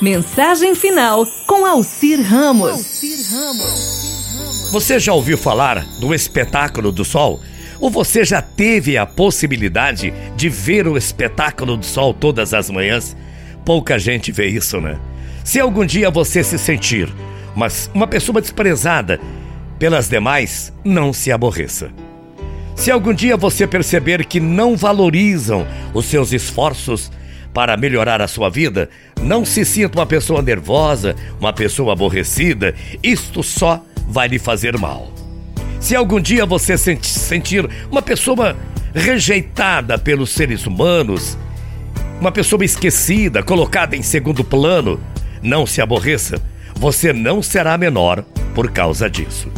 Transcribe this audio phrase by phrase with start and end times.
[0.00, 3.00] Mensagem final com Alcir Ramos.
[4.72, 7.40] Você já ouviu falar do espetáculo do sol?
[7.78, 13.16] Ou você já teve a possibilidade de ver o espetáculo do sol todas as manhãs?
[13.64, 14.98] Pouca gente vê isso, né?
[15.44, 17.12] Se algum dia você se sentir
[17.54, 19.20] mas uma pessoa desprezada
[19.78, 21.90] pelas demais, não se aborreça.
[22.76, 27.10] Se algum dia você perceber que não valorizam os seus esforços
[27.52, 28.88] para melhorar a sua vida,
[29.20, 35.12] não se sinta uma pessoa nervosa, uma pessoa aborrecida, isto só vai lhe fazer mal.
[35.80, 38.56] Se algum dia você sentir uma pessoa
[38.94, 41.38] rejeitada pelos seres humanos,
[42.20, 45.00] uma pessoa esquecida, colocada em segundo plano,
[45.42, 46.40] não se aborreça,
[46.74, 48.22] você não será menor
[48.54, 49.48] por causa disso.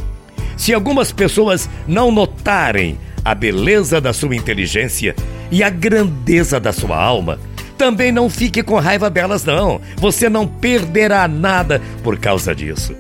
[0.57, 5.15] Se algumas pessoas não notarem a beleza da sua inteligência
[5.51, 7.39] e a grandeza da sua alma,
[7.83, 9.81] também não fique com raiva delas, não.
[9.97, 12.95] Você não perderá nada por causa disso.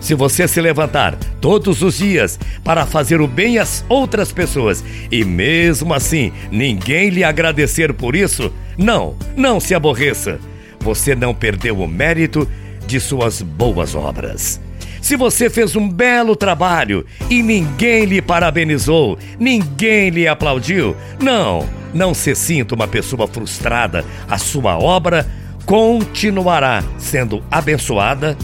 [0.00, 4.82] Se você se levantar todos os dias para fazer o bem às outras pessoas
[5.12, 10.40] e mesmo assim ninguém lhe agradecer por isso, não, não se aborreça.
[10.80, 12.48] Você não perdeu o mérito
[12.84, 14.60] de suas boas obras.
[15.06, 22.12] Se você fez um belo trabalho e ninguém lhe parabenizou, ninguém lhe aplaudiu, não, não
[22.12, 24.04] se sinta uma pessoa frustrada.
[24.28, 25.24] A sua obra
[25.64, 28.36] continuará sendo abençoada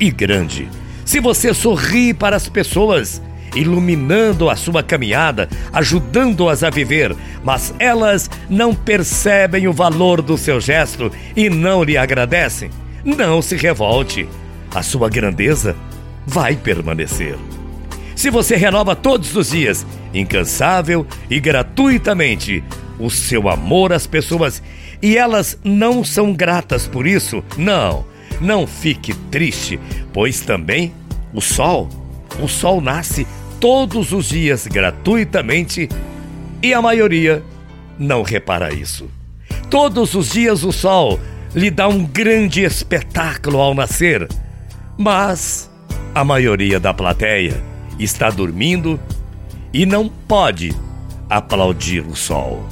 [0.00, 0.68] e grande.
[1.04, 3.22] Se você sorri para as pessoas,
[3.54, 10.60] iluminando a sua caminhada, ajudando-as a viver, mas elas não percebem o valor do seu
[10.60, 12.70] gesto e não lhe agradecem,
[13.04, 14.28] não se revolte.
[14.74, 15.76] A sua grandeza
[16.28, 17.36] vai permanecer.
[18.14, 22.62] Se você renova todos os dias, incansável e gratuitamente,
[22.98, 24.62] o seu amor às pessoas
[25.00, 28.04] e elas não são gratas por isso, não,
[28.40, 29.80] não fique triste,
[30.12, 30.92] pois também
[31.32, 31.88] o sol,
[32.42, 33.26] o sol nasce
[33.58, 35.88] todos os dias gratuitamente
[36.62, 37.42] e a maioria
[37.98, 39.08] não repara isso.
[39.70, 41.18] Todos os dias o sol
[41.54, 44.28] lhe dá um grande espetáculo ao nascer,
[44.98, 45.70] mas
[46.14, 47.62] a maioria da plateia
[47.98, 48.98] está dormindo
[49.72, 50.74] e não pode
[51.28, 52.64] aplaudir o sol.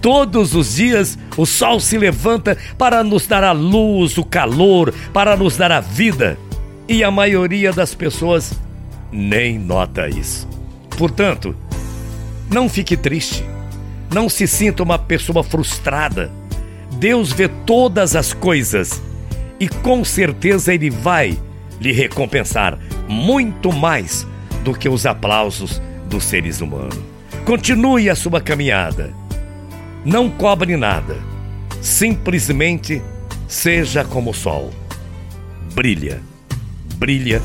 [0.00, 5.36] Todos os dias o sol se levanta para nos dar a luz, o calor, para
[5.36, 6.38] nos dar a vida.
[6.88, 8.52] E a maioria das pessoas
[9.12, 10.48] nem nota isso.
[10.96, 11.54] Portanto,
[12.50, 13.44] não fique triste.
[14.12, 16.32] Não se sinta uma pessoa frustrada.
[16.92, 19.00] Deus vê todas as coisas
[19.58, 21.38] e com certeza Ele vai
[21.80, 24.26] lhe recompensar muito mais
[24.62, 26.98] do que os aplausos dos seres humanos.
[27.44, 29.12] Continue a sua caminhada.
[30.04, 31.16] Não cobre nada.
[31.80, 33.02] Simplesmente
[33.48, 34.70] seja como o sol.
[35.74, 36.22] Brilha,
[36.96, 37.40] brilha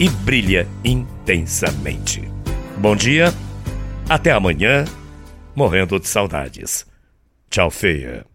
[0.00, 2.22] e brilha intensamente.
[2.78, 3.32] Bom dia,
[4.08, 4.84] até amanhã,
[5.54, 6.86] morrendo de saudades.
[7.50, 8.26] Tchau, feia.